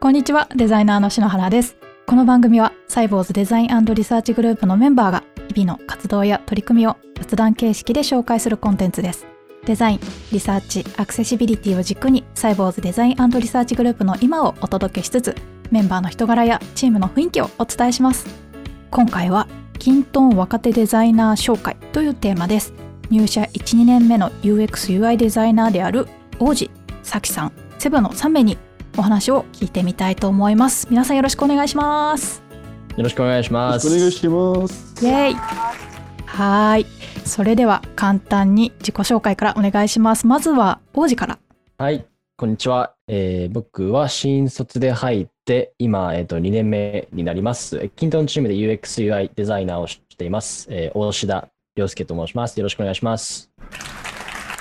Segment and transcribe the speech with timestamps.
[0.00, 1.76] こんにちはデザイナーの篠原です。
[2.06, 9.26] この番組はサイボウズデザインリサーチグループのメンバーが日々の活動や取り組みを雑談形式で紹介するコンテンツです。
[9.66, 10.00] デザイン
[10.30, 15.34] リサーチアクセシビリティを軸にサイボウズデザインリサーチグループの今をお届けしつつ
[15.72, 18.24] メンバーの人柄やチームの雰囲気をお伝えします。
[18.92, 19.48] 今回は
[19.80, 22.72] kintone 若手デザイナー紹介というテーマです。
[23.10, 26.06] 入社12年目の UXUI デザイナーである
[26.38, 26.70] 王子
[27.02, 27.52] 咲さん。
[27.80, 28.58] セブの3名に
[28.96, 30.86] お話を聞いてみたいと思います。
[30.90, 32.42] 皆さんよろしくお願いします。
[32.96, 33.86] よろしくお願いします。
[33.86, 35.04] お願いします。
[35.04, 35.34] イエイ。
[36.26, 36.86] はい。
[37.24, 40.26] それでは簡単に自己紹介からお願いします。
[40.26, 41.38] まずは王子から。
[41.78, 42.06] はい。
[42.36, 47.90] こんにちは、えー、僕は新卒で入って今、えーと、2年目になります。
[47.96, 52.56] キントンチームで UXUI デザイナーをしています、えー、大志田亮介と申します。
[52.58, 53.50] よろしくお願いします。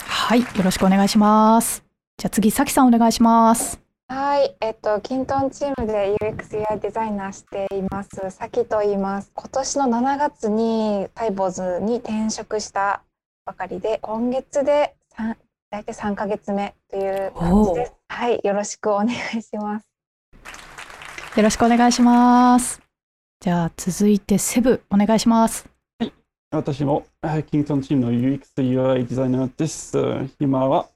[0.08, 0.42] はい。
[0.42, 1.84] よろしくお願いします。
[2.18, 3.87] じゃあ次、さきさんお願いします。
[4.10, 9.32] はい、えっと、キントンチームで UX やデザイナーしています、さきと言います。
[9.36, 13.04] 今年の7月にタイボーズに転職した
[13.46, 14.96] ばかりで、今月で
[15.70, 17.94] 大体3か月目という感じです。
[18.08, 19.90] はい、よろしくお願いします。
[21.36, 22.82] よろしくお願いします。
[23.42, 25.68] じゃあ、続いてセブ、お願いします。
[26.00, 26.14] はい、
[26.52, 27.06] 私も
[27.52, 29.98] キントンチームの UX UI デザイナーです。
[30.40, 30.88] 今は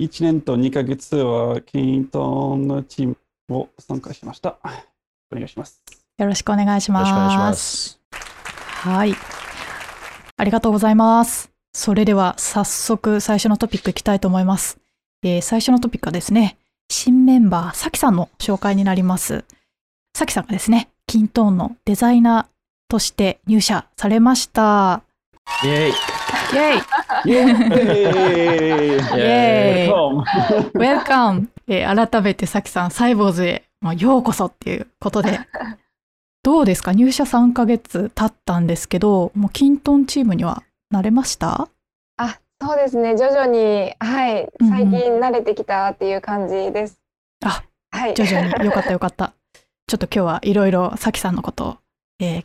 [0.00, 3.16] 1年と2ヶ月はキントンのチーム
[3.56, 4.58] を参加しました。
[5.30, 5.82] お願いします。
[6.16, 7.10] よろしくお願いします。
[7.10, 8.00] よろしくお願いします。
[8.10, 9.14] はい。
[10.38, 11.50] ありがとうございます。
[11.74, 14.78] それでは早速最初のトピックいきたいと思います。
[15.22, 16.56] えー、最初のトピックはですね、
[16.88, 19.44] 新メンバー、さきさんの紹介になります。
[20.16, 22.46] さきさんがですね、キントーンのデザイナー
[22.88, 25.02] として入社されました。
[25.62, 26.09] イェイイェ
[26.52, 27.42] イイェイイェ
[27.84, 35.38] イイェイウェルカム改めてさきさん、サイボーズへ、まあ、ようこそっていうことで、
[36.42, 36.92] どうですか？
[36.92, 41.68] 入社3ヶ月経ったんですけど、もうキントンチームには慣れました？
[42.16, 43.16] あ、そうですね。
[43.16, 47.00] 徐々に、はい、最近慣れてきたっていう感じです。
[47.42, 48.14] うん、あ、はい。
[48.14, 48.64] 徐々に。
[48.64, 49.32] よかったよかった。
[49.86, 51.76] ちょっと今日はいろいろさきさんのことを、
[52.20, 52.44] えー、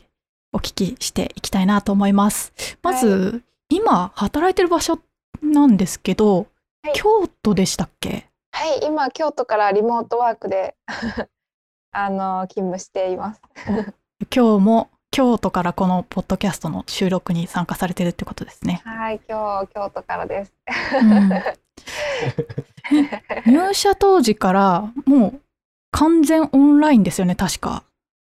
[0.52, 2.52] お聞きしていきたいなと思います。
[2.82, 4.98] まず、はい今働いてる場所
[5.42, 6.46] なんですけど、
[6.82, 8.26] はい、京都でしたっけ？
[8.52, 10.74] はい今京都からリモートワークで
[11.92, 13.40] あの勤務しています。
[14.34, 18.82] 今日も京都からこのポッドキャストの収録に参加されてるってことですね。
[18.84, 20.52] はい今日京都からです、
[21.00, 21.30] うん、
[23.52, 25.40] 入社当時からもう
[25.90, 27.82] 完全オンラインですよね確か。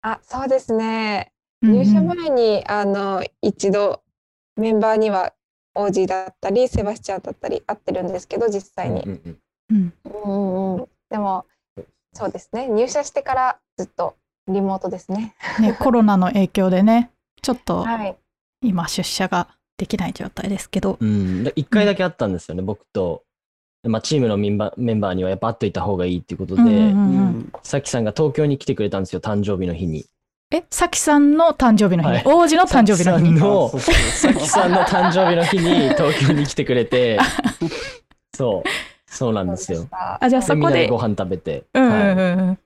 [0.03, 1.33] あそうですね。
[1.63, 4.03] 入社前に、うん、あの一度
[4.57, 5.33] メンバーには
[5.75, 9.03] オージーだったりセバスチャンだったり合ってるんですけど実際に。
[9.03, 9.41] うん
[9.71, 11.47] うんうん、でも
[12.13, 14.17] そうですね入社してからずっと
[14.49, 15.35] リモートですね。
[15.61, 17.11] ね コロナの影響でね
[17.43, 17.87] ちょっと
[18.63, 19.49] 今出社が
[19.81, 20.99] できない状態ですけど。
[21.01, 23.25] うん、1回だけあったんですよね、僕と。
[23.83, 26.93] まあ、チームのメンバーメンバーにはやっぱ会っといた方がいいっていうことで、
[27.63, 30.05] さきさんが東京に来てくれたんですよ誕生日の日に。
[30.53, 33.39] え、さきさんの誕生日の日に、はい、王子の誕生日の日に。
[33.81, 37.21] さきさんの誕生日の日に 東京に来てくれて、
[38.37, 38.69] そう、
[39.07, 39.87] そうなんですよ。
[39.93, 40.89] あ、じゃあそこで。
[40.89, 41.65] ご飯食べて。
[41.73, 42.47] うんうんうん。
[42.49, 42.59] はい、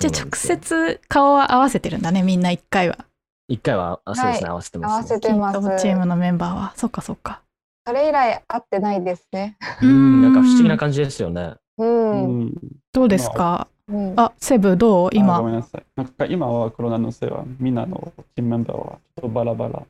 [0.00, 2.98] じゃあ直接顔は合わせてるんだね、みんな一回は。
[3.46, 4.94] 一回は、あそうですね、合わせてます、ね。
[4.94, 5.82] 合わせてます。
[5.82, 6.72] チームのメンバーは。
[6.74, 7.42] そっかそっか。
[7.86, 9.56] それ以来会ってないですね。
[9.80, 11.54] うん、なんか不思議な感じですよね。
[11.78, 12.54] うん。
[12.92, 15.10] どうですか、うん、あ、セブどう？
[15.12, 15.38] 今。
[15.38, 15.82] ごめんなさい。
[15.96, 19.82] なんか今はコロナのせいは、みんなのチームメンバーはちょっとバラバラ。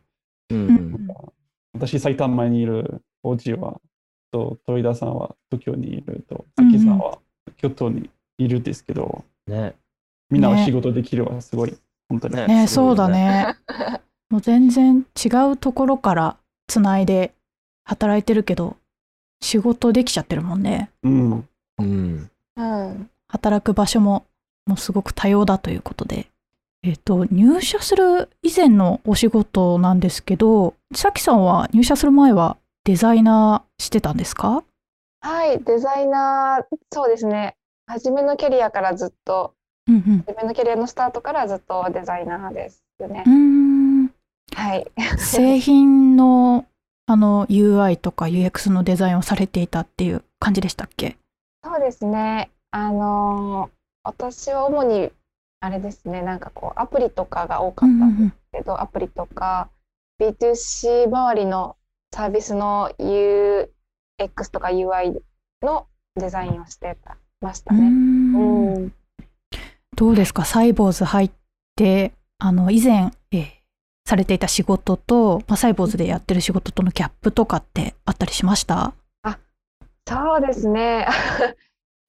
[0.50, 1.08] うん、
[1.72, 3.80] 私、埼玉にいるおじは、
[4.32, 7.18] と、鳥田さんは東京にいると、さきさんは
[7.56, 9.74] 京都にいるんですけど、ね、
[10.30, 11.76] みんなは仕事できるはすごい、ね、
[12.08, 12.36] 本当に。
[12.36, 13.54] ね、ねそうだね。
[14.30, 16.36] もう全然違うところから
[16.66, 17.34] つないで
[17.84, 18.76] 働いてるけど、
[19.40, 20.90] 仕事できちゃってるもんね。
[21.02, 21.48] うん。
[21.78, 22.30] うん。
[22.56, 24.24] うん働く場所も
[24.66, 26.28] もうすごく多様だということで、
[26.84, 34.62] えっ、と、入社する以前のお仕事なんですけど、さきさんは入社する前はデザイナーしてたんですか？
[35.20, 37.56] はい、デザイナー、そうですね。
[37.86, 39.54] 初めのキャリアからずっと、
[39.88, 43.24] うんうん、初めのキャリアのスタートからずっとデザイナーですよね。
[44.54, 44.86] はい。
[45.18, 46.66] 製品の
[47.06, 51.16] あの UI とか UX のデザインをされていたっていう感じでしたっけ？
[51.64, 52.50] そうですね。
[52.72, 53.70] あの
[54.02, 55.10] 私は主に
[55.60, 59.68] あれですねなんかこうアプリとかが多かったんですけど、アプリとか
[60.20, 61.76] B2C 周りの
[62.12, 65.20] サービスの UX とか UI
[65.62, 65.86] の
[66.16, 66.98] デザインをして
[67.40, 67.80] ましたね。
[67.80, 67.84] う
[68.86, 68.92] ん
[69.94, 70.44] どうですか？
[70.44, 71.30] サイボーズ入っ
[71.76, 73.48] てあの以前、えー
[74.04, 78.94] されていた仕事と、まあ、サイボーズでやってる仕事とのギャップとかってあったりしました？
[80.08, 81.06] そうですね。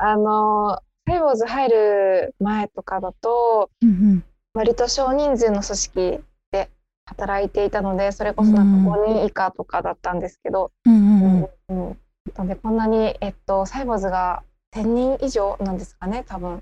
[0.05, 4.23] あの、サイボーズ入る前とかだと、うんうん。
[4.53, 6.19] 割と少人数の組織
[6.51, 6.69] で
[7.05, 11.73] 働いていたので、それこそなんか5人以下とかだったんですけど、うんううん。
[11.73, 11.97] うんうん。
[12.35, 14.43] なのでこんなに、えっと、サイボーズが
[14.75, 16.61] 1000人以上なんですかね、多分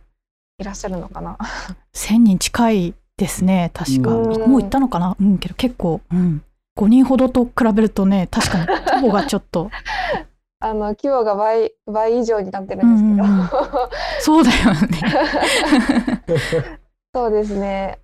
[0.60, 1.38] いらっしゃるのかな。
[1.94, 4.30] 1000人近いですね確か、うん。
[4.50, 5.16] もう行ったのかな？
[5.20, 6.44] うんけど結構、うん、
[6.78, 9.70] 5人ほどと比べるとね確かに規模がちょっと
[10.62, 13.40] あの規模が倍倍以上になってるんですけど、うん。
[13.42, 13.50] う ん
[14.22, 15.00] そうだよね。
[17.14, 18.00] そうですね。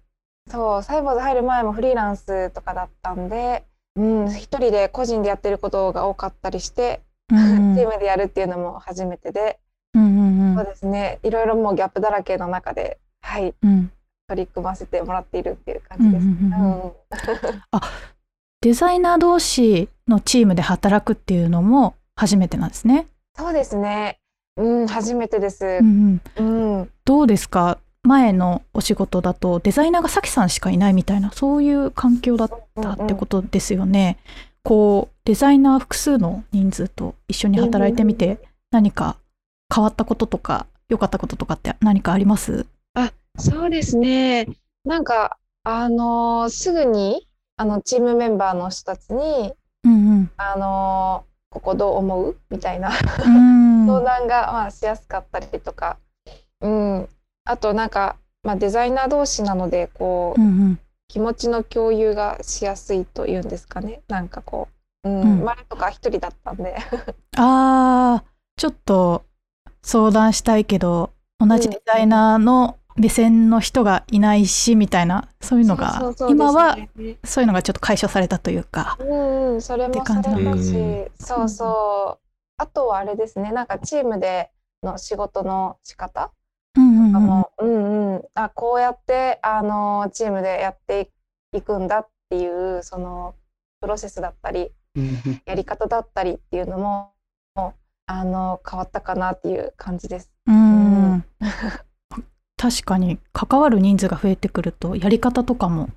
[0.49, 3.63] そう、サイボーズ入る前もフリーランスとかだったんで、
[3.95, 7.01] うん、一人で個人でやってることが多かったりして、
[7.31, 9.59] うんチームでやるっていうのも初めてで、
[9.93, 13.91] うんうんそうですね、いろいろもうギャップだらけの中で、はい、うん。
[14.27, 16.25] 取り組ませてもらっているっていう感うんじです。
[16.25, 16.91] うんうんうんうん。
[18.61, 23.07] デザイナー同士のチームで働くっていうのも初めてなんですね。
[23.37, 24.19] そうですね。
[24.57, 25.81] うん、初めてですう。
[25.81, 27.77] んうんうん、どうですか？
[28.03, 34.17] 前のお仕事だとデザイナーがさきさんしかいないみたいなそういう環境だったってことですよね。
[34.63, 38.39] こうデザイナー複数の人数と一緒に働いてみて
[38.71, 39.15] 何か
[39.73, 42.65] 変わったこととか良かったこととかって何かあります？
[43.39, 44.47] そうですね。
[44.83, 49.53] なんか、あのーすぐに、あの、チームメンバーの人たちに、
[49.83, 52.37] うんあのーここどう思う？
[52.51, 52.91] みたいな。
[52.91, 55.97] 相談が、まあ、しやすかったりとか、
[56.61, 57.09] うん、
[57.45, 60.79] あとなんか、まあ、デザイナー同士なのでこう、うんうん。
[61.07, 64.01] 気持ちの共有がしやすいというんですかね。
[64.07, 64.67] なんかこ
[65.03, 65.21] う、うん。
[65.21, 65.43] うん。
[65.45, 66.75] 前とか一人だったんで。
[67.37, 68.27] あー
[68.57, 69.23] ちょっと
[69.81, 76.77] 相談したいけど同じデザイナーの目線の人がいないしみたいなそういうのがそうそうそう今は
[77.23, 78.97] そういうのがちょっと解消されたというか。
[78.99, 80.43] うんうん、それってもさ感じなん。
[80.43, 80.73] れたし
[81.19, 82.27] だ、そうそう。
[82.57, 84.49] あとはあれですね、なんかチームで
[84.83, 86.31] の仕事の仕方
[86.75, 87.13] うんうんうん。
[87.13, 91.11] とかも、うんうん、あ、こうやって、あの、チームでやって
[91.53, 93.35] いくんだっていう、その、
[93.79, 95.41] プロセスだったり、うん。
[95.45, 97.13] やり方だったりっていうのも、
[97.55, 100.31] もうあの、変わったかなっていう感じです。
[100.47, 101.13] うん。
[101.13, 101.25] うん
[102.57, 105.89] 確かに関わる人数が増えてくるとやり方とかも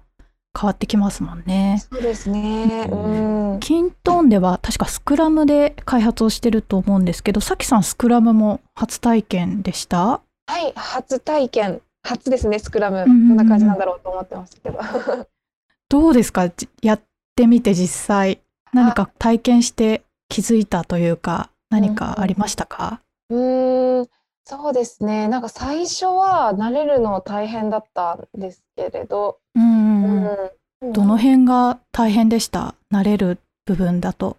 [0.59, 1.83] 変わってきますもんね。
[1.91, 2.87] そうですね。
[2.91, 3.61] ううん。
[3.61, 10.21] キントーンでは確かスクラムで開発をしてると思うんですけどさきさんスクラムも初体験でした？
[10.47, 11.81] はい、初体験。
[12.03, 13.05] 初ですね、スクラム。
[13.07, 14.79] うんな感じなんだろうと思ってましたけど。
[15.89, 16.49] どうですか？
[16.49, 17.01] じやっ
[17.37, 18.41] てみて実際
[18.73, 24.09] 何か体験して気づいたというか何かありましたか、うーん、
[24.51, 25.29] そうですね。
[25.29, 30.51] なんか最初は慣れるの大変だったんですけれど、うんうんうん。
[30.83, 30.93] うん。
[30.93, 32.75] どの辺が大変でした？
[32.93, 34.37] 慣れる部分だと。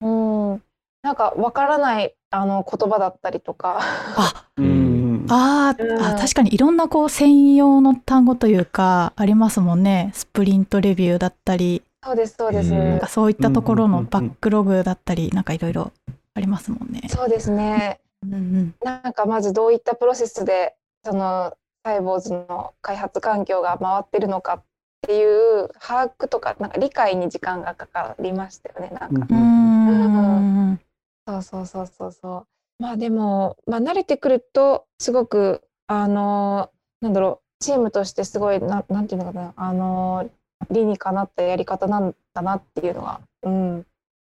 [0.00, 0.62] うん、
[1.02, 3.80] なんかわからないあの言葉だったりとか、
[4.16, 4.46] あ。
[4.56, 5.26] うん。
[5.28, 6.02] あー、うん。
[6.02, 10.10] あ確かにいろんなこう専用の単語というかありますもんね。
[10.14, 11.82] スプリントレビューだったり。
[12.02, 12.72] そうですそうです。
[12.72, 12.78] うん。
[12.78, 15.92] なんかそういったところのバックログだったりなんかいろいろ
[16.32, 17.02] ありますもんね。
[17.10, 18.00] そうですね。
[18.22, 18.74] うんうん。
[18.82, 24.62] なんかまずどういったプロセスでそのサイボーズの開発環境が回ってるのかっ
[25.02, 28.90] ていう把握とかなんか理解に時間がかかりましたよね。
[28.90, 29.26] なんか。
[29.30, 30.80] うーん
[31.26, 32.46] そうそうそうそうそう。
[32.82, 40.30] まあでも、まあ慣れてくると、すごく、あのーなんだろう、チームとしてすごい、ななんていうのかな、あのー
[40.70, 43.86] 理にかなったやり方なんだなっていうのは、うん、うん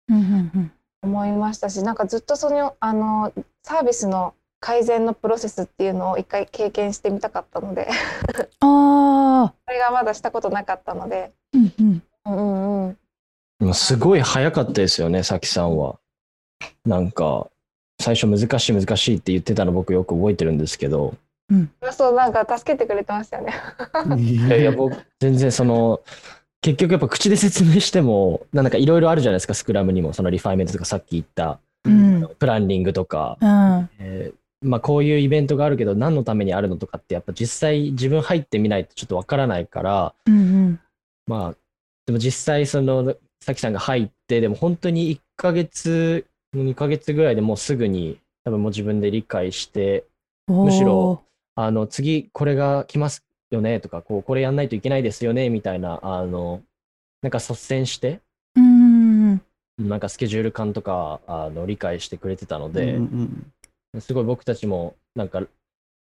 [0.09, 0.71] うんうん
[1.05, 7.87] 思いましたし、なんかずっとその、あのーサービスの改善のプロセスっていうのを一回経験してみたかったので、
[8.59, 12.97] あ それがまだしたことなかったので、ーうんうんうんうんうん。
[13.59, 15.95] でもすごい早かったですよね、さきさんは。
[16.85, 17.47] なんか、
[17.99, 21.15] 最初難しい難しいって言ってたの僕よく覚えてるんですけど、
[21.91, 23.53] そう、なんか助けてくれてましたよね。
[24.17, 26.01] いやいや、僕、全然その、
[26.65, 32.27] 結局やっぱ口で説明しても、なんかいろいろあるじゃないですか、スクラムにも、そのリファイメントとかさっき言った、うん。
[32.39, 33.89] プランニングとか、うん。
[33.99, 40.79] えーまあこういうイベントがあるけど、何のためにあるのとかって、やっぱ実際自分入ってみないとちょっとわからないから、うんうん。
[41.27, 41.55] まあ、
[42.07, 50.05] でも実際その、さきさんが入って、でも本当に1ヶ月、2ヶ月ぐらいでもうすぐに、多分もう自分で理解して、
[50.47, 51.21] むしろ
[51.55, 53.24] あの、次これが来ます
[53.55, 56.61] よねとか、こう、これやんないといけないですよねみたいな、あの、
[57.21, 58.21] なんか率先して、
[58.55, 59.41] うん
[59.77, 63.51] なんかスケジュール感とか、あの、理解してくれてたのうで、ん
[63.99, 65.41] すごい僕たちも、なんか、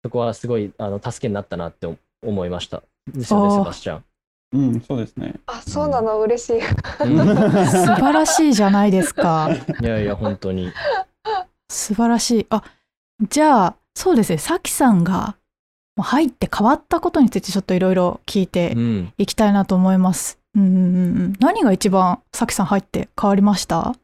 [0.05, 1.89] そこはすごいあの助けになったなって
[2.23, 2.83] 思いました。
[3.13, 4.05] ですよね、セバスチャン。
[4.53, 5.35] うん、そうですね。
[5.47, 6.59] あ、そうなの、嬉しい。
[6.59, 7.19] うん
[7.67, 9.51] 素晴らしいじゃないですか。
[9.81, 10.71] いやいや、本当に。
[11.69, 12.47] 素晴らしい。
[12.51, 12.63] あ、
[13.29, 14.39] じゃあ、そうですね。
[14.39, 15.37] さきさんが
[16.03, 19.13] 入って変わったことについてちょっといろいろ聞いてうん。
[19.19, 20.39] いきたいなと思います。
[20.55, 21.33] うん。
[21.41, 23.95] 何が一番さきさん入って変わりました？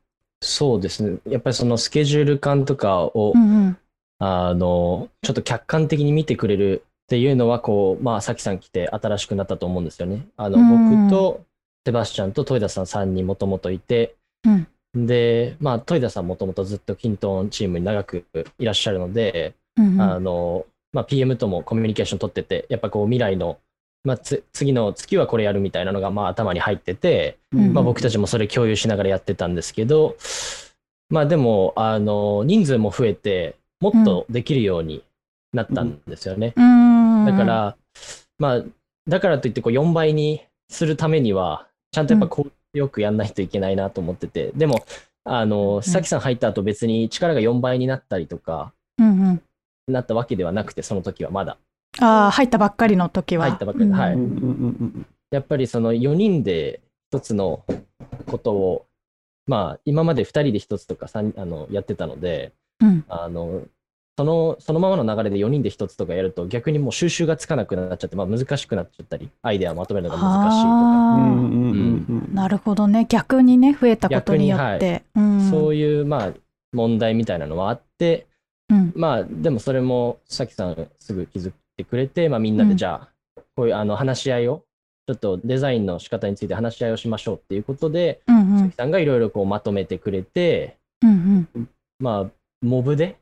[0.41, 1.19] そうですね。
[1.29, 3.79] やっぱりそのスケジュール感とかを、うんうん。
[4.19, 10.27] あの、ちょっと客観的に見てくれるっていうのは、こう、まあ、さきさん来て新しくなったと思うんですよね。
[10.37, 11.41] あの、うん僕と
[11.85, 18.25] セバスチャンとトイダさん3人もともといて、うんで、まあ、トイダさんもともとずっとキントンチームに長く
[18.59, 23.59] いらっしゃるので、うんうんあの、まあ、PM ともコミュニケーション取ってて、やっぱこう未来の、
[24.05, 30.17] まあ、つ次の月はこれやるみたいなのがまあ頭に入ってて、うんまあ、僕たちもそれ共有しながらやってたんですけど、
[31.09, 35.05] まあでも、あの、人数も増えて、もっとできるように
[35.53, 36.55] なったんですよね。
[36.57, 37.27] うーん。
[37.27, 37.77] だから、
[38.39, 38.63] まあ、
[39.09, 44.85] だからといってこう4倍にするためには、ちゃんとやっぱこうよくやんないといけないなと思ってて、でも、
[45.25, 49.43] あの、んさきさん入った後別に力が4倍になったりとか、うんうん。
[49.93, 51.57] なったわけではなくて、その時はまだ。
[52.01, 53.47] ああ、入ったばっかりの時は。
[53.47, 57.65] 入ったばっかりはいうんうんうんやっぱりその4人で一つの
[58.27, 58.87] ことを、
[59.47, 63.05] まあ今まで2人で一つとか三あのやってたので、うん。
[63.09, 63.63] あの
[64.19, 73.07] そのそのままの流れで4人で一つとかやると逆にもう収集がつかなくなっちゃって、まあ、難しくなっちゃったり、アイデアをまとめるのが難しいとか、うんあうんうんうんうんあ、なるほどね。
[73.09, 75.03] 逆にね、増えたことによって。
[75.15, 75.51] うん。
[75.51, 76.33] そういうまあ
[76.73, 78.27] 問題みたいなのはあって、
[78.73, 78.93] うん。
[78.97, 84.65] まあでもそれもさきさんすぐ気づいてくれて、まあ、みんなでじゃあ、こういうあの話し合いを、
[85.07, 88.59] ちょっとデザインの仕方について話し合いをしましょうっていうことで、うんうん。
[88.61, 91.69] さきさんがいろいろこうまとめてくれて、うんうん。
[91.99, 92.31] まあ、
[92.63, 93.19] モブで、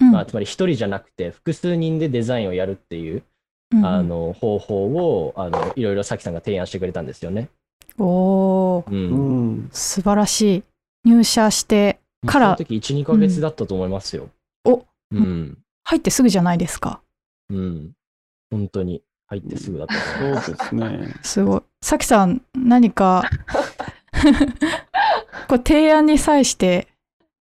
[0.00, 0.12] うん。
[0.12, 3.22] まあ、つまり一人じゃなくて複数人でデザインをやるっていう、
[3.72, 7.48] うんあの方法をあのいろいろさきさんが提案してくれたんですよね。
[7.98, 8.90] おー。
[8.90, 8.96] うん。
[8.96, 9.70] うん。
[9.72, 10.62] 素晴らしい。
[11.04, 12.46] 入社してから。
[12.56, 14.28] その時1、2ヶ月だったと思いますよ。
[14.64, 15.58] おうん。
[15.84, 17.00] 入ってすぐじゃないですか
[17.50, 17.92] うん。
[18.50, 19.94] 本当に入ってすぐだった。
[19.94, 21.14] そうですね。
[21.22, 23.24] すごいさきさん何か
[25.48, 26.88] こう提案に際して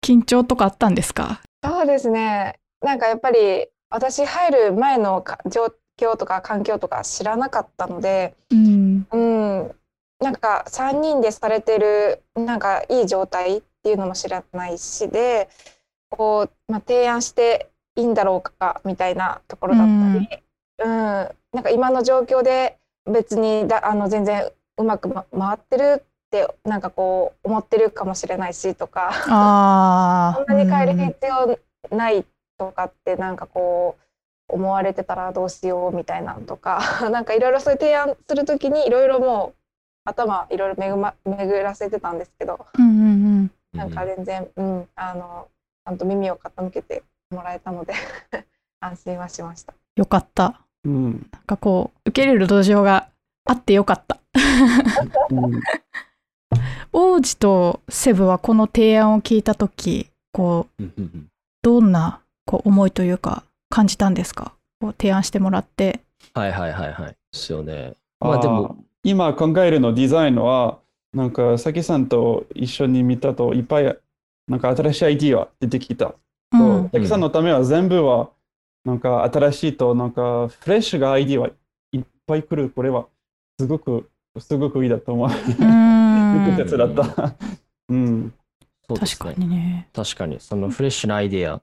[0.04, 1.42] 緊張とかあったんですか？
[1.64, 2.60] そうですね。
[2.82, 9.76] なんかやっぱり私入る前のか状況とか環境とか知らなかったので、うんうん、
[10.22, 15.50] なんか3人でされてるなんかいい状態っていうのも知らないしで、
[16.10, 20.30] こう、まあ、提案していいんだろうかみたいなところだったり、
[20.84, 20.90] うん、
[21.54, 22.78] なんか今の状況で
[23.12, 29.12] 別にだあの全然うまく、ま、回ってるってなんかこう思ってるかもしれないしとか。
[29.28, 31.60] ああ そんなに変える必要
[31.96, 32.26] ない
[32.58, 33.96] とかってなんかこ
[34.50, 39.54] う思われてたらどうしようみたいなのとか なんかいろいろそういう提案するときにいろいろもう
[40.06, 43.04] 頭いろいろ巡,、ま、巡らせてたんですけどうんうんう
[43.44, 47.94] んなんか全然、うん、あのちゃんと耳を傾けてもらえたので
[48.80, 49.74] 安心はしました。
[49.96, 53.10] よかったうんなんかこう受け入れる土壌が
[53.46, 54.20] あってよかった
[55.32, 55.62] うん
[56.94, 60.84] 王子とセブはこの提案を聞いた時こう
[61.64, 64.54] どんなこう思いというか感じたんですか？
[64.80, 66.00] こう提案してもらって。
[66.34, 67.12] はいはいはいはい。
[67.12, 67.94] ですよね。
[68.20, 70.78] まあでも、今考えるのデザインは、
[71.14, 73.98] なんか、さきさんと一緒に見たといっぱい、
[74.48, 76.08] なんか新しいアイディア出てきた。
[76.08, 78.30] うとん、さんのためは全部は、
[78.86, 81.50] なんか新しいと、なんかフレッシュがアイディアは
[81.92, 82.70] いっぱい来る。
[82.70, 83.08] これは、
[83.60, 85.28] すごく、すごくいいだと思う。
[85.28, 87.36] うーんいい鉄だった。
[87.90, 88.34] うん。
[88.88, 89.90] そうですね確かにね。
[89.94, 91.62] 確かに、そのフレッシュなアイデア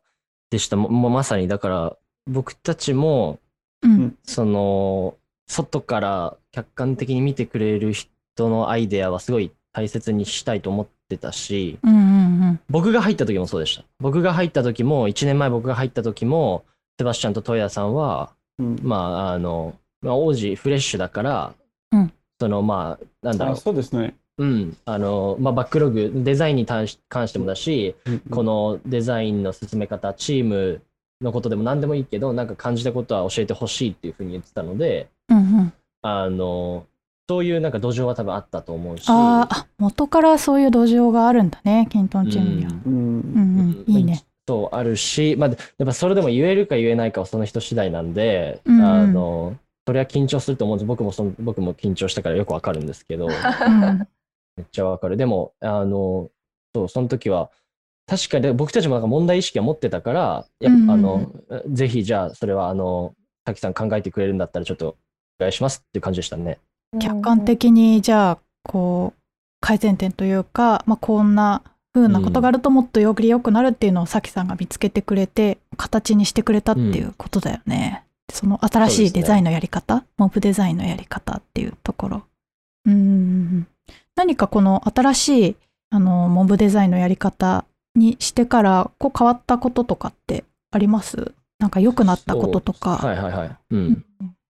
[0.50, 0.76] でした。
[0.76, 3.38] ももうまさに、だから、僕たちも、
[3.82, 8.10] うんその、外から客観的に見てくれる人
[8.48, 13.84] のアイデアはすごい大切にしたいと思ってたし、うんうん僕が入った時もそうでした。
[14.00, 16.64] 僕が入った時も、1年前僕が入った時も、
[16.98, 21.54] セバスチャンとトヤさんは、うんまあ、あの、まあ、王子フレッシュだから、
[21.92, 23.56] うんその、まあ、なんだろあう。
[23.56, 24.14] そうですね。
[24.38, 24.76] うん。
[24.84, 26.98] あの、まあ、バックログ、デザインに関し
[27.32, 27.94] てもだし、
[28.30, 30.82] このデザインの進め方、チーム
[31.20, 36.86] のことでも何でもいいけど、なんか感じたことは教えてほしいっていうふうに言ってたので、うんうんうんあの、
[37.28, 42.72] そういうなんか土壌は多分あったと思うし、あーあ元からそういう土壌があるんだねキントンチームには。
[42.86, 44.24] うんうんうんいいね。
[44.46, 50.86] そう、あるし、まあ、でやっぱそれでも言えるか言えないかはその人次第なんで、うんうんあの、それは緊張すると思うんです。
[50.86, 53.32] 僕もその、僕も緊張したからよくわかるんですけど、うん
[54.56, 55.16] めっちゃわかる。
[55.16, 56.30] でも、あの、
[56.74, 57.50] そう、その時は、
[58.06, 61.32] 確かに僕たちもなんか問題意識は持ってたから、やっうんうんうんあの
[61.68, 63.14] ぜひじゃあそれはあの
[63.44, 64.96] 滝さん考えてくれるんだったらちょっとお
[65.40, 66.58] 願いしますっていう感じでしたね。
[66.98, 69.20] 客観的にじゃあこう
[69.60, 71.62] 改善点というか、まあ、こんな
[71.94, 78.04] 風なことがあるともっとより良くなるっていうのをさきさんが見つけてくれて形にしてくれたっていうことだよね。
[78.32, 82.22] その新しいデザインのやり方、モブデザインのやり方っていうところ。
[82.86, 83.66] うーん
[84.16, 85.56] 何かこの新しい
[85.90, 91.32] あのモブデザインのやり方にしてからこう変わったこととかってあります？
[91.58, 92.96] なんか良くなったこととか。
[92.96, 93.48] はいはいはい。
[93.48, 93.58] う。
[93.70, 94.04] うんん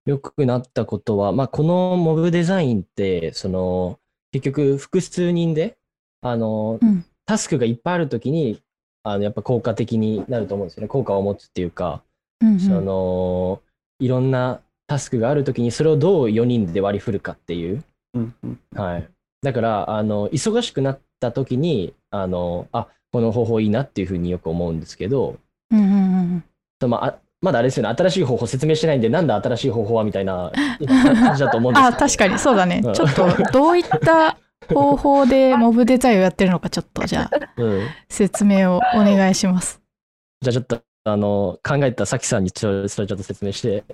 [0.06, 3.98] 良くなったことは、まあ、このモブデザインって、その、
[4.32, 5.76] 結局複数人で、
[6.20, 8.62] あの、うんタスクがいっぱいあるときに、
[9.02, 10.88] あの、やっぱ効果的になると思うんですよね。
[10.88, 12.02] 効果を持つっていうか、
[12.42, 13.62] うんうんその、
[13.98, 17.82] いろんなタスクがあるときに、それをどう4人で割り振るかっていう。
[18.12, 19.08] うんうんはい。
[19.40, 25.38] だから、あの、忙しくなったときに、あの、あ、この方法いいなっていうふうによく思うんですけど、
[25.70, 26.44] うんうんうん
[26.78, 30.50] とまああ、まだあれですよね、新しい方法説明してないんで、なんだ新しい方法はみたいな
[30.86, 34.38] 感じだと思うんですけど、 あ確かにそうだねうんちょっとどういった
[34.72, 37.86] 方法でモブデザインをやってるのかちょっとじゃあうん。
[38.08, 39.82] 説明をお願いします。
[40.40, 43.84] じゃあちょっと、あの、考えたさきさんにちょそれちょっと説明して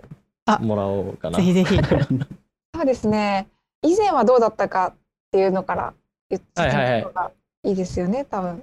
[0.46, 1.38] あもらおうかな。
[1.38, 1.76] ぜひぜひ。
[2.72, 3.48] そうですね。
[3.82, 4.94] 以前はどうだったかっ
[5.32, 5.94] ていうのから
[6.28, 7.30] 言ってはいはいはいた方が
[7.64, 8.62] いいですよね、多分。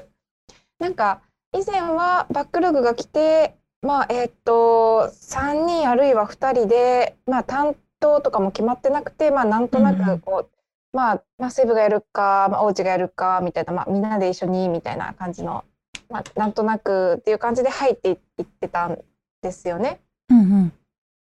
[0.80, 1.20] なんか
[1.52, 15.64] 以前はバックログが来て、まあえっと3人あるいは2人で、まあ担当とかも決まってなくて、まあなんとなうんうんくこう、まあまあセブがやるか、まあ、おうちがやるかみたいな、まあみんなで一緒にみたいな感じの、
[16.08, 18.98] まあなんとなくっていう感じで入っていってたん
[19.42, 20.00] ですよね。
[20.30, 20.72] うんうん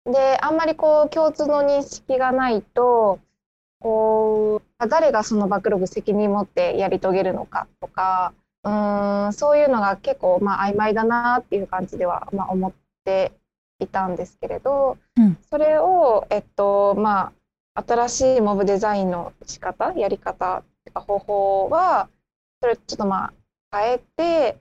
[0.05, 3.21] であんまりこう共通の認識がないと
[3.79, 8.33] こうあ誰がそのバックログ責任持ってやり遂げるのかとか
[8.65, 12.73] うーんそういうのが結構まあ曖昧だなっていう感じではまあ思っ
[13.05, 13.33] て
[13.81, 17.33] いたんですけれど、うんそれをえっとま
[17.75, 20.63] あ新しいモブデザインの仕方やり方
[20.95, 22.09] 方法は
[22.61, 23.33] それをちょっとま
[23.71, 24.59] あ変えて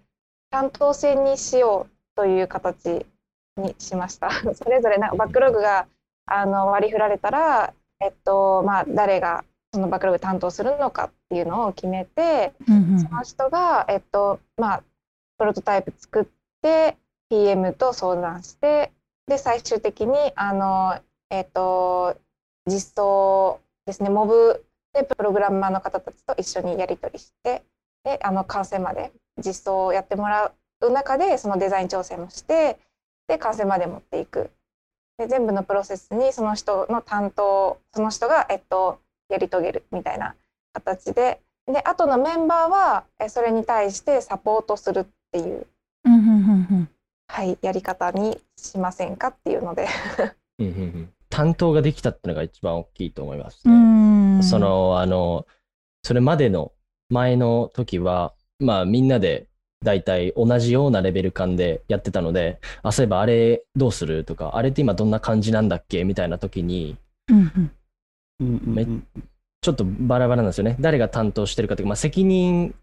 [0.50, 3.06] 担当制にしようという形
[3.58, 4.30] にしました。
[4.56, 5.88] それぞれなんかバックログが
[6.26, 14.84] あの割り振られたら、えっとまあ、誰がそのバックログ担当するのかっていうのを決めて、うんその人が、えっとまあ、
[15.38, 16.26] プロトタイプ作っ
[16.62, 16.98] て
[17.30, 18.92] PM と相談して
[19.28, 22.18] で最終的にあの、えっと、
[22.68, 27.64] 実装ですねモブでプログラマーの方たちと一緒にやり取りして
[28.04, 32.78] であの完成まで実装をやってもらう中でそのデザイン調整もして
[33.30, 34.52] で完成まで持っていく。
[35.18, 40.36] で全部のプロセスにその人の担当その人が、えっと、やり遂げるみたいな
[40.74, 41.42] 形で。
[41.68, 45.68] で後のメンバーはえそれに対してサポートするっていう、
[46.06, 46.22] うんうんう
[46.76, 46.90] ん
[47.28, 49.88] はい、やり方にしませんかっていうので。
[50.60, 51.14] うんうんうん。
[51.30, 54.44] 担当ができたっていうのが一番大きいと思いますうね。
[54.44, 55.48] その、あの、
[56.04, 56.74] それまでの
[57.10, 59.48] 前の時は、まあみんなで
[59.84, 66.98] 大体同じようなレベル感でやってたので、あ、そういえばあれどうするとか、あれって今どんな感じなんだっけみたいな時に、
[67.30, 67.72] うんうん。
[68.42, 68.86] うんうんめ
[69.62, 70.76] ちょっとバラバラなんですよね。
[70.80, 72.74] 誰が担当してるかというか、まあ、責任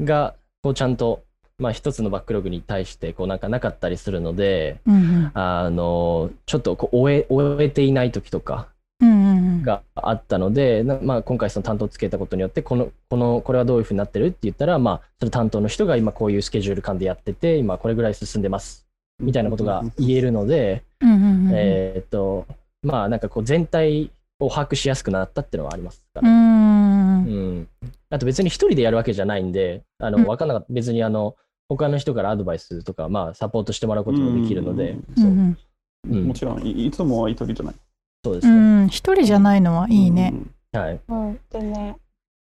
[0.00, 1.24] がこうちゃんと、
[1.58, 5.30] まあ、一つのバックログに対してこうなんかなかったりするので、うんうん。
[5.34, 8.68] あのちょっとこう終え終えていない時とか
[9.00, 18.86] うんうんがあったので、なまあ、今回その担当をつけたことによってこのこのこれはどういうふうになってるって言ったら、まあ、その担当の人が今こういうスケジュール感でやってて今これぐらい進んでます。
[19.18, 21.50] みたいなことが言えるので、うんうんうん。
[21.52, 22.46] えーっと
[22.84, 24.10] まあなんかこう全体
[24.44, 26.30] を把握しやすくなったっていうのはありますかうね。
[26.30, 27.26] ん。
[27.26, 27.68] うん、
[28.10, 30.24] あと別に一人でやるわけじゃないんで、あのうん。
[30.24, 31.36] 分かんなかった、別にあの
[31.68, 35.56] 他の人からアドバイスとか、まあ、サポートしてもらうこともできるので、うん。
[36.10, 36.16] う。
[36.16, 37.74] んもちろんい、いつもは一人じゃない。
[37.74, 37.78] う
[38.24, 38.84] そうですね。
[38.84, 38.88] ん。
[38.88, 40.34] 一人じゃないのはいいね。
[40.72, 41.96] はい、うん、でね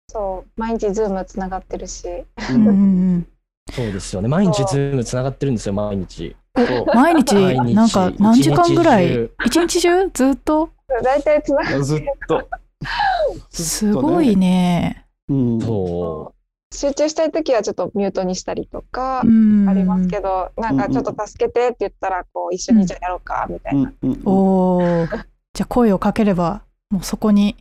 [0.08, 2.08] そう毎日 Zoom つながってるし。
[2.08, 3.26] ううんうんんうん。
[3.70, 4.28] そうですよね。
[4.28, 6.36] 毎日 Zoom つながってるんですよ、毎日。
[6.94, 7.74] 毎日毎日。
[7.74, 9.30] なんか何時間ぐらい？
[9.46, 9.64] 一日中。
[9.64, 10.10] 一日中？
[10.12, 10.70] ずっと？
[11.02, 12.48] 大体つながずっと。
[13.50, 15.06] すごいね。
[15.28, 15.60] うん。
[15.60, 16.34] そ
[16.74, 23.92] 集中したい時はちょっとミュートにしたりとかうんありますけど、なんかちょっと助けてって言ったらこう一緒にじゃあやろうかみたいな、
[24.24, 25.06] おお。
[25.54, 27.56] じゃあ声をかければもうそこに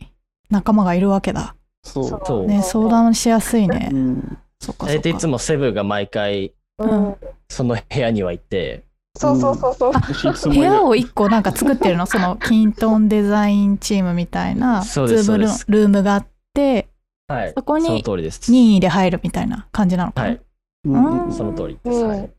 [0.50, 1.54] 仲間がいるわけだ。
[1.84, 2.00] そ
[2.42, 2.46] う。
[2.46, 3.94] ね相談しやすいねう。
[3.94, 4.38] んう。
[4.58, 4.98] そっかそっか。
[4.98, 7.16] 大体いつもセブが毎回、うん
[7.48, 12.06] その部屋にはいて、そうそうそうそう、部屋を一個なんか作ってるの？
[12.06, 16.88] そのキントンデザインチームみたいなズそうですームルームがあって
[17.28, 18.50] はい、そこにその通りです。
[18.50, 20.28] 任意で入るみたいな感じなのかな？
[20.28, 20.40] はい、
[20.86, 22.04] うんうんその通りです。
[22.04, 22.30] はい。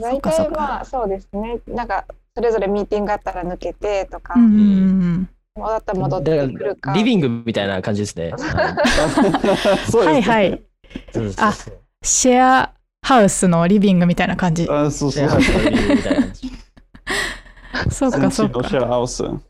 [0.00, 1.60] 大かそうか体まあそうですね。
[1.68, 4.54] なんかそれぞれミーティングがあったら抜けてとか、うんうんう
[5.18, 6.92] ん戻ったら戻ってくるか。
[6.92, 8.34] リビングみたいな感じですね。
[8.36, 10.62] そうですねはいはい。
[11.12, 12.72] そうそうそうシェア
[13.06, 14.66] ハウスのリビングみたいな感じ。
[14.68, 16.52] あそうそうシェアハウスのリビングみたいな感じ。
[17.90, 18.58] そうかそうか。
[18.62, 19.22] のシェアハウス。
[19.22, 19.40] 本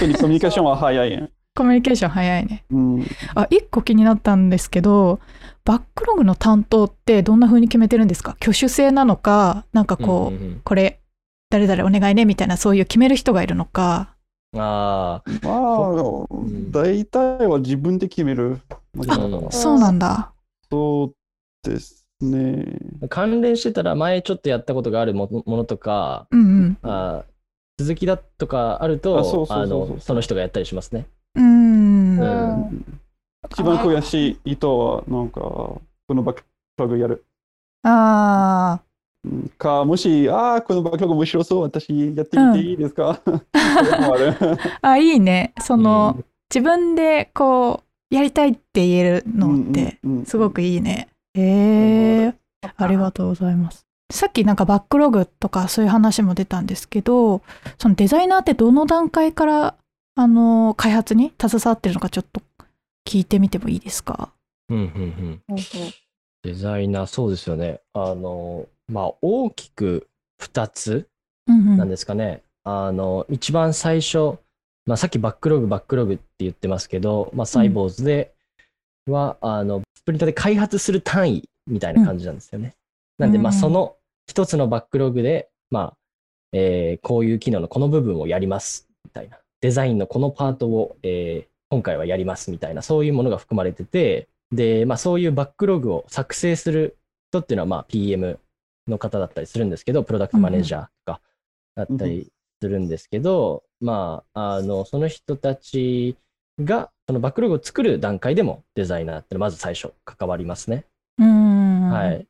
[0.00, 1.30] 当にコミュニケーションは早いね。
[1.54, 2.64] コミュニケーション早いね。
[2.68, 3.06] うん。
[3.36, 5.20] あ、一個気になったんですけど、
[5.64, 8.32] バックログの担当ってどんな風に決めてるんですか？
[8.40, 11.00] 挙手制なのか、なんかこう、うんうんうんこれ、
[11.48, 14.16] 誰々お願いねみたいな、そういう決める人がいるのか。
[14.56, 18.58] ああ、まあ、ん大体は自分で決める。
[18.98, 20.32] あそうなんだ。
[20.68, 22.78] そうですね。
[23.08, 27.30] 関連してたら前ちょっとやったことがあるものものとか、うんあー
[27.82, 29.46] 続きだとかあるとあそ
[30.14, 31.06] の人がやったりしますね。
[31.34, 32.18] うん。
[32.18, 32.60] うーん。
[32.62, 33.00] ううん
[33.50, 35.80] 一番悔しい人は、なんか、こ
[36.10, 36.44] のバック
[36.76, 37.24] ログやる。
[37.82, 38.80] あ
[39.24, 45.54] うんか、もし、ああ、このバックログ面白そう、私やってみていいですか、それもあ いいね。
[45.60, 51.08] その、うん自分でこう、やりたいって言えるのって、うんうんうんすごくいいね。
[51.34, 52.34] へえ。
[52.76, 53.86] ありがとうございます。
[54.12, 57.42] さっきなんかバックログとかそういう話も出たんですけど、
[57.78, 59.76] そのデザイナーってどの段階から
[60.16, 62.42] あの開発に携わってるのかちょっと
[63.08, 64.32] 聞いてみてもいいですか？
[64.68, 64.92] うんうんうん
[65.48, 65.58] うんうん
[66.42, 67.80] デザイナー、そうですよね。
[67.92, 70.08] あの、まあ、大きく
[70.40, 71.06] 2つ
[71.46, 71.76] うんうん。
[71.76, 72.42] なんですかね。
[72.64, 74.38] あの、一番最初、
[74.86, 78.32] まあ、さっきバックログ、バックログって言ってますけど、まあ、サイボーズで
[79.06, 82.74] は、あの、スプリントで開発する単位みたいな感じなんですよね。
[83.18, 85.96] なんで、まあ、うんその一つのバックログで、まあ、
[86.52, 89.38] えーこういう機能のこの部分をやります、みたいな。
[89.60, 96.98] デザインのこのパートを、えー今回はやります、みたいな、そういうものが含まれてて、で、まあ、そういうバックログを作成する
[97.30, 98.40] 人っていうのは、まあ、PM
[98.88, 101.20] の方だったりするんですけど、プロダクトマネージャーとか
[101.76, 106.16] だったりするんですけど、まあ、あの、その人たち
[106.64, 110.84] が、そのバックログを作る段階でもデザイナーってまず最初関わりますね。
[111.18, 111.88] うん。
[111.90, 112.26] はい。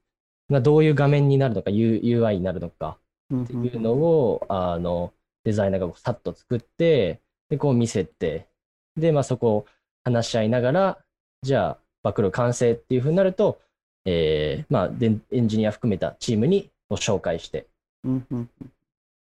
[0.48, 2.98] まあ、どういう画面になるのか、U- UI になるのか
[3.30, 5.12] うんっていうのを、あの、
[5.44, 8.46] デザイナーがさっと作って、で、こう見せて、
[8.96, 9.66] で、まあそこを
[10.04, 10.98] 話し合いながら、
[11.42, 13.60] じゃあ、バックログ完成っていうふうになると、
[14.06, 17.66] えーまあ、でエンジニア含めたチームにご紹介して、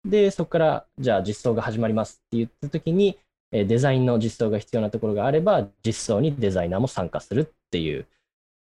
[0.06, 3.18] で、そこから、じゃあ実装が始まりますって言ったときに、えー
[3.52, 8.08] デザインの実装が必要なところがあれば、実装にデザイナーも参加するっていう、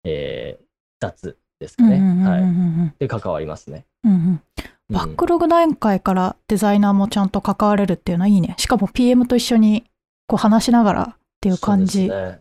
[0.04, 1.98] えー、2つですかね。
[2.24, 2.42] はい。
[2.42, 3.86] うんで、関わりますね。
[4.04, 4.42] うんうん
[4.88, 8.54] バックログ段階からデザイナーもちゃんと関われるっていうのはいいね。
[8.60, 9.84] しかも PM と一緒に
[10.28, 12.08] こう話しながらっていう感じ。
[12.08, 12.40] そうですね。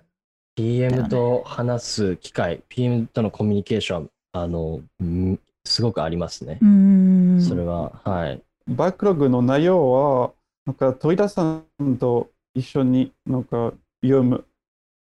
[0.57, 6.66] PM と話す機会、PM とのコミュニケーション、あの、うんすごくありますねう。
[6.66, 7.40] ん。
[7.40, 8.42] それは、はい。
[8.68, 10.33] バックログの内容は、
[10.66, 14.44] なんか、戸田さんと一緒になんか読む。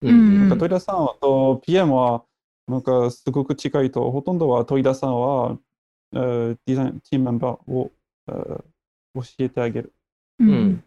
[0.01, 2.23] うんなんか、戸田さんと PM は、
[2.67, 5.57] なんか、すごく近いと、ほとんどは戸田さんは、
[6.13, 7.91] えーデザイン、チームメンバーを、
[8.27, 8.63] えー
[9.15, 9.93] 教えてあげる。
[10.39, 10.83] うんうん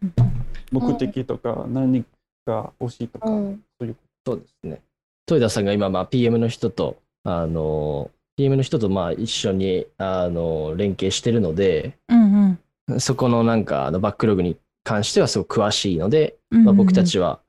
[0.71, 2.03] 目的とか、何
[2.45, 3.95] が欲しいとか、うんそういう。
[4.25, 4.81] そうですね。
[5.29, 12.57] 豊田さんが今、まあ、PM の人と、あの、PM の人とまあ一緒にあの連携してるので、うん
[12.89, 17.41] うんそこのなんかあのバックログに関してはすごく詳しいので、まあ、僕たちは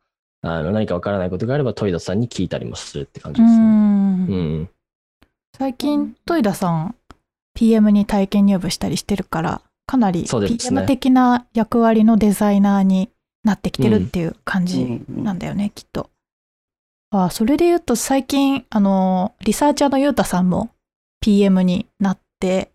[0.43, 3.65] あの何かわからないことがあれば豊田さんに聞いたりもするって感じうですね。
[3.65, 4.71] んうん。
[5.57, 6.95] 最近戸田さん
[7.55, 13.11] PM に体験入部したりしてるからかなり PM 的な役割のデザイナーに
[13.43, 16.11] なってきてるっていう感じうんなんだよね、きっと。
[17.11, 20.71] あそれで言うと最近あのリサーチャーのゆうたさんも
[21.21, 22.71] PM になって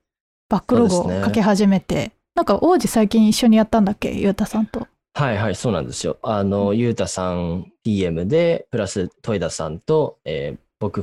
[0.50, 4.88] バックログをそうですね書き始めて、なんか王子最近一緒にやったんだっけゆうたさんと？
[5.16, 6.18] はいはい、そうなんですよ。
[6.24, 11.02] あの、ゆうたさん PM で、プラス豊田さんと、えー僕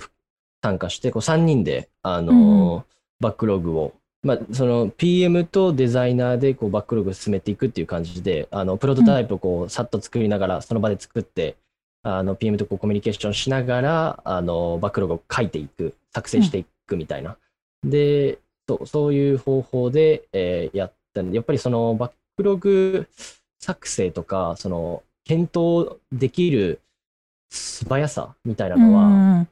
[0.62, 2.84] 参加して、こう3人で、あのー
[3.20, 3.92] バックログを、
[4.22, 11.56] まあ、その PM とデザイナーでこうバックログを進めていくっていう感じで、あの、プロトタイプをこう、さっと作りながら、その場で作って、
[12.02, 17.36] あの、PM とこうコミュニケーションしながら、あの、バックログを書いていく、作成していくみたいな。
[17.84, 23.06] で、そうそういう方法で、えーやったんで、やっぱりそのバックログ
[23.60, 26.80] 作成とか、その、検討できる
[27.50, 29.48] 素早さみたいなのは、うん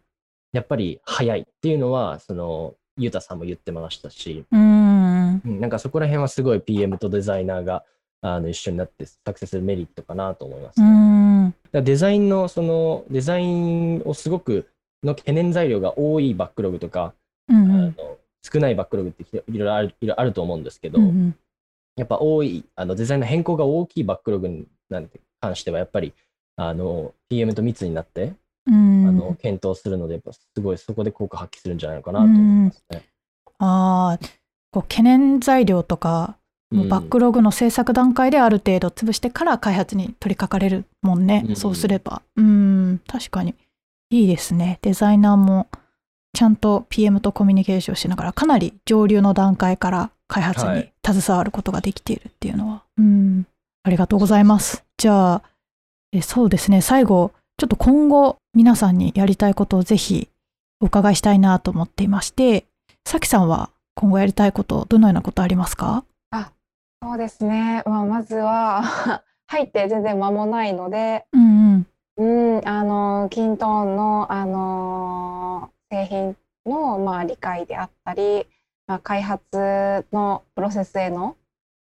[0.50, 7.84] やっぱり早いっていうのは、その、ゆうたさんも言ってましたし、うんうんなんかそこら辺はすごい PM とデザイナーが
[8.20, 14.66] あの一緒になって作成するメリットかなと思いますうね、デザインのそのデザインをすごく
[15.04, 17.14] の懸念材料が多いバックログとか
[17.48, 17.70] うんうん。
[17.70, 21.36] あの少ないバックログっていろいろあるあると思うんですけど、うんうん
[21.98, 26.14] やっぱ多い、あのデザインの変更が大きいバックログになんて関しては、やっぱり
[26.56, 28.32] あの PM と密になって、
[28.66, 29.08] うん。
[29.08, 33.02] あの検討するので、やっぱすごいそこで効果発揮するんじゃないのかなと思いますね。
[33.58, 34.26] ああ
[34.70, 36.36] こう懸念材料とか
[36.70, 41.56] もうバックログの制作段階である程度潰してから開発に取り掛かれるもんね、うん。
[41.56, 42.22] そうすれば。
[42.36, 43.00] うん。
[43.06, 43.54] 確かに。
[44.10, 44.78] いいですね。
[44.82, 45.68] デザイナーも
[46.38, 50.92] ちゃんと PM とコミュニケーションしながらかなり上流の段階から開発にはい。
[51.04, 53.44] 携わることができているっていうのは、うん
[53.82, 54.84] ありがとうございます。
[54.98, 55.42] じゃあ
[56.12, 56.80] えそうですね。
[56.80, 60.28] 最後ちょっと今後皆さんにやりたいことをぜひ
[60.80, 62.66] お伺いしたいなと思っていまして
[63.04, 66.04] さきさんは今後やりたいことどのようなことありますか？
[67.02, 67.82] そうですね。
[67.84, 71.86] まあ、まずは 入って全然間もないので、うん
[72.18, 72.56] うん。
[72.58, 78.46] うん、あの、キントーンの、あの、製品の、まあ、理解であったり、
[78.86, 81.36] まあ、開発のプロセスへの、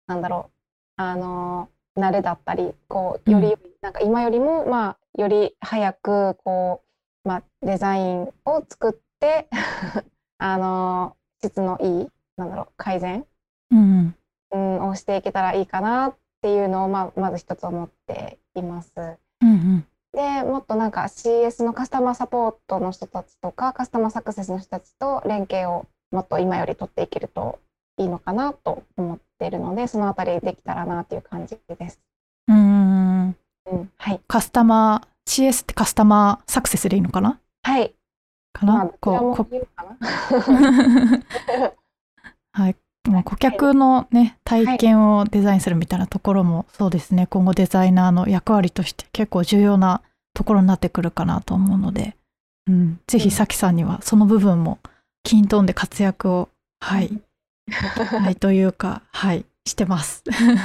[0.07, 0.49] なんだろ
[0.97, 6.83] う、あの、慣れだったり、こう、より、なんか今よりも、まあ、より早く、こ
[7.23, 9.47] う、まあ、デザインを作って、
[10.37, 13.25] あの、質のいい、なんだろう、改善
[13.71, 14.15] うん。
[14.51, 18.91] うん、をしていけたらいいかなっていうのを、まあ、まず一つ思っています。
[19.41, 27.59] うんうんでもっとなんか CS のカスタマーサポートの人たちとかカスタマーサクセスの人たちと連携をもっと今より取っていけると
[27.97, 31.99] いいのかなと思っているのでそのあたりできたらなっていう感じです。
[32.47, 32.61] うんう
[33.25, 33.35] ん
[33.71, 37.39] うん、はい、カスタマー CS ってカスタマーサクセスでいいのかな？
[37.63, 37.93] はい、
[38.53, 38.73] かな？
[38.73, 39.45] まあこうこ
[43.09, 43.21] も言うかな。
[43.21, 47.27] はいもう顧客のね体験をデザインするみたいなところもそうですね。
[47.27, 50.01] 今後デザイナーの役割として結構重要な
[50.33, 52.15] ところになってくるかなと思うので、
[52.67, 54.79] うん、ぜひさきさんにはその部分も
[55.23, 57.21] キントンで活躍をはい、
[57.71, 60.23] はい、というかはいしてます。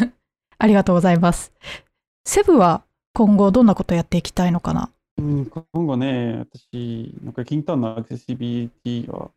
[0.58, 1.52] ありがとうございます。
[2.26, 2.82] セブは
[3.14, 4.90] 今後どんなことやっていきたいのかな？
[5.18, 9.30] うん、今後ね、私、なんか、キントンのアクセシビリティは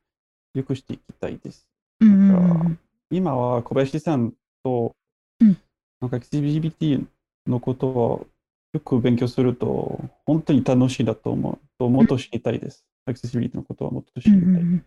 [0.53, 1.67] 良くしていきたいです。
[1.99, 2.79] うん
[3.15, 4.95] 今は小林さんと、
[5.39, 5.57] うん
[6.01, 7.05] なんかアクセシビリティ
[7.47, 8.27] のことを
[8.73, 11.59] よく勉強すると、本当に楽しいだと思う。
[11.79, 12.83] ともっと知りたいです。
[13.05, 14.63] アクセシビリティのことはもっと知うんりたい。
[14.63, 14.85] うん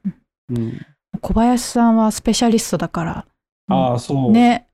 [0.50, 0.86] うんうん
[1.22, 3.26] 小林さんはスペシャリストだから
[3.68, 4.30] ああ、そう。
[4.30, 4.68] ね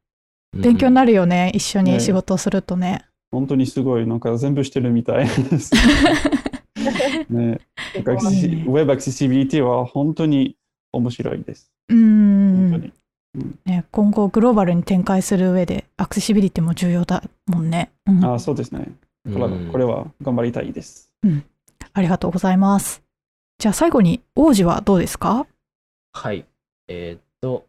[0.53, 1.09] 勉強になる。
[1.09, 3.05] るよね、一緒にね仕事をするとね。
[3.31, 5.73] 本当にすごい、なんか全部してるみたいです。
[7.31, 7.61] ね、
[7.95, 10.57] ウェブアクセシビリティは本当に
[10.93, 11.73] 面白いです。
[11.88, 12.93] うーん本当に。
[13.64, 17.90] ね、今後グローバルに展開する上でアクセシビリティも重要だもんね。
[18.07, 18.88] うんああ、そうですね。
[19.25, 21.12] これはうんこれは頑張りたいです。
[21.95, 23.03] ありがとうございます。
[23.59, 25.47] じゃあ最後に王子はどうですか？
[26.12, 26.45] はい。
[26.88, 27.64] えーっと、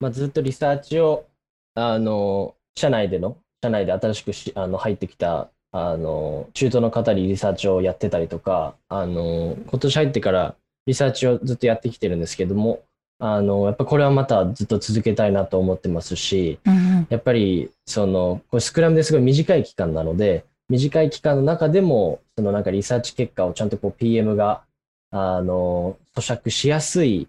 [0.00, 1.26] まあ、ずっとリサーチを、
[1.74, 10.54] あの、社内での、社内で新しくしあの入ってきた、あの、中東の方にリサーチをやってたりとか、あの、今年入ってから
[10.86, 12.82] リサーチをずっとやってきてるんですけども、
[13.24, 24.64] あの、やっぱこれはまたずっと続けたいなと思ってますし、うんやっぱり、その、これスクラムですごい短い期間なので、短い期間の中でも、そのなんかリサーチ結果をちゃんとこう PM が、
[25.12, 27.28] あの、咀嚼しやすい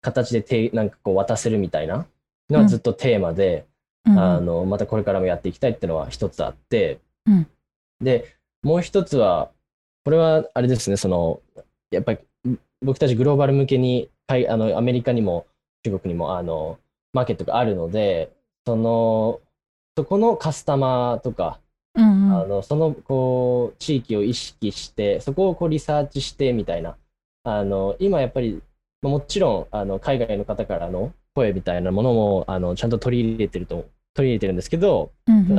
[0.00, 2.06] 形でてなんかこう渡せるみたいな
[2.50, 3.64] のはずっとテーマで、
[4.06, 4.18] うん。
[4.18, 7.46] あの、またこれからもやっていきたいっていうのは一つあって、うん。
[8.00, 9.50] で、もう一つは、
[10.04, 11.40] これはあれですね、その、
[11.92, 12.18] やっぱり
[12.82, 15.46] 僕たちグローバル向けに、はいあのアメリカにも
[15.84, 16.78] 中国にもあの
[17.12, 18.32] マーケットがあるので、
[18.66, 19.40] その、
[19.96, 21.60] そこのカスタマーとか、
[21.94, 22.40] うんうん。
[22.42, 26.96] あのそのこう地域を意識して、そこをこうリサーチしてみたいな、
[27.44, 28.62] あの今やっぱり、
[29.02, 35.58] まあもちろんあの海外の方からの声みたいなものもあのちゃんと取り入れてると取り入れてるんですけど、うんうん。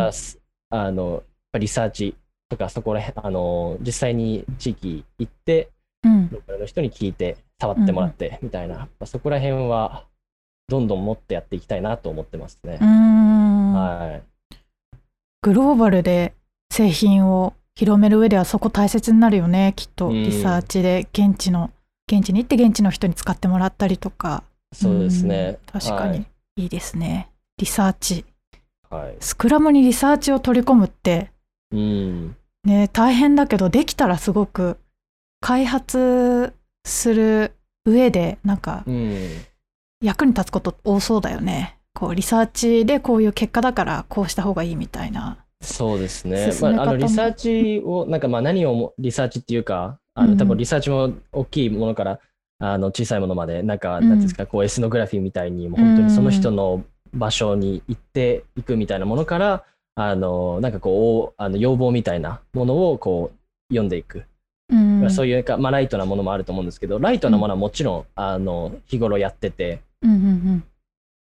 [0.72, 1.24] あの
[1.58, 2.16] リサーチ
[2.48, 5.70] とかそこら辺あの実際に地域行ってうん
[6.04, 10.06] ローカルの人に聞いて触ってもらってみたいな、まあそこら辺は
[10.70, 12.78] どんどんもっとやっていきたいなと思ってますね。
[12.78, 14.56] はい。
[15.42, 16.34] グローバルで
[16.72, 19.74] 製品を広める上ではそこ大切になるよね。
[19.76, 20.14] きっとうん。
[20.14, 21.72] リサーチで現地の
[22.12, 24.44] 現地に行って現地の人に使ってもらったりとか。
[24.74, 25.60] そうですね。
[25.74, 25.80] うん。
[25.80, 26.26] 確かに。
[26.56, 26.66] い。
[26.66, 27.30] いですね。
[27.58, 28.26] リサーチ。
[28.90, 29.04] はい。
[29.04, 29.16] はい。
[29.20, 31.32] スクラムにリサーチを取り込むって。
[31.72, 32.36] うん。
[32.64, 34.78] ね大変だけどできたらすごく
[35.42, 36.54] 開発
[36.86, 37.54] する
[37.86, 39.30] 上でなんかうん。
[40.02, 46.52] 役に立つこと多そうだよねこうリサーチでこういう結果だからこうした方がいいみたいなそうですね。
[46.62, 52.20] まあ、あのリサーチを、なんかまあ何をもリサーチっていうか、あうんうんの多分リサーチも大きいものから
[52.60, 64.24] あの小さいものまで、なんか、うんなんていうんですか、こうエスノグラフィーみたいに、もう本当にその人の場所に行っていくみたいなものから、あの、なんかこう、あの要望みたいなものをこう読んでいく。
[64.70, 65.12] うん。
[65.12, 70.64] そういうか、まあ、ライトなものもあると思うんですけど、ライトなものはもちろん、あの、日頃やってて、うんうん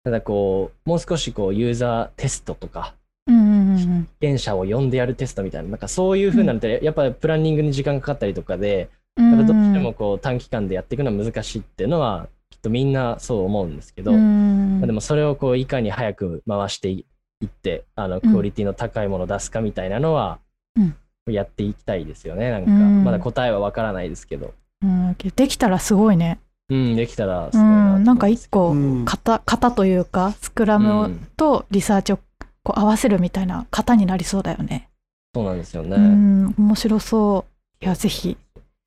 [0.05, 2.95] ただこう、もう少しこう、ユーザーテストとか、
[3.27, 4.03] うんうんうんうん。
[4.05, 14.79] 被験者を呼んでやるテストみたいな、なんかそういう風なのって、やっぱりプランニングに時間かかったりとかで、うんやっぱどうしてもこう短期間でやっていくのは難しいっていうのは、きっとみんなそう思うんですけど、うん。
[14.79, 17.05] まあでもそれをこういかに早く回してい
[17.45, 20.39] って、あの、クオリティの高いものを出すかみたいなのは
[20.77, 20.95] うん、
[21.33, 22.51] やっていきたいですよね。
[22.51, 24.55] なんか、うんまだ答えはわからないですけど。
[24.83, 26.39] うんできたらすごいね。
[26.69, 32.19] うん、できたらすうごいなとん、なんか一個うん型型というかスクラうムんとリサーチを
[32.63, 34.89] こう合わせるみたいな型になりそうだよね。
[35.35, 35.97] そうなんですよね。
[35.97, 37.45] うん、面白そ
[37.81, 37.85] う。
[37.85, 38.37] いやぜひ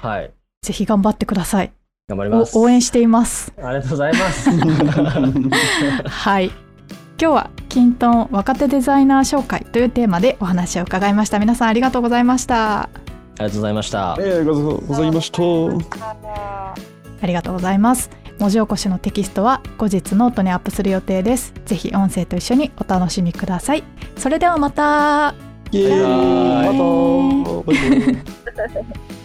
[0.01, 0.31] はい。
[0.61, 1.71] ぜひ頑張ってください。
[2.09, 2.57] お頑張ります。
[2.57, 3.53] 応援しています。
[3.57, 4.49] ありがとうございます。
[6.07, 6.51] はい。
[7.21, 11.37] 今日は kintone 若手デザイナー紹介というテーマでお話を伺いました。
[11.37, 12.83] 皆さんありがとうございました。
[12.83, 12.89] あ
[13.39, 14.13] りがとうございました。
[14.13, 15.43] ありがとうございました。
[17.21, 18.09] ありがとうございます。
[18.39, 21.53] 文字起こしのテキストは後日ノートにアップする予定です。
[21.65, 23.83] ぜひ音声と一緒にお楽しみください。
[24.15, 25.35] それではまた。
[25.71, 26.79] イエーイまた
[27.65, 28.23] バイバイ